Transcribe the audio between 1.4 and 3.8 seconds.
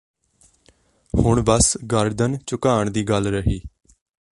ਬਸ ਗਰਦਨ ਝੁਕਾਣ ਦੀ ਗੱਲ ਰਹੀ